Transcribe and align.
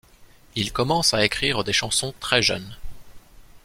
Il 0.55 0.73
commence 0.73 1.13
à 1.13 1.23
écrire 1.23 1.63
des 1.63 1.73
chansons 1.73 2.11
très 2.19 2.41
jeune. 2.41 2.75